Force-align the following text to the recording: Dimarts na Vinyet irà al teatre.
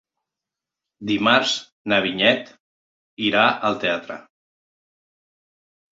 Dimarts 1.09 1.51
na 1.93 2.01
Vinyet 2.07 2.49
irà 3.29 3.47
al 3.71 3.81
teatre. 3.85 4.19